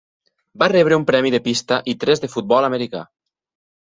[0.61, 3.03] Va rebre un premi de pista i tres de futbol americà.